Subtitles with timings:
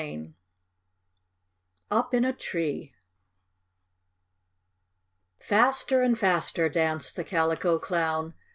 [0.01, 0.27] CHAPTER IV
[1.91, 2.91] UP IN A TREE
[5.37, 8.33] Faster and faster danced the Calico Clown.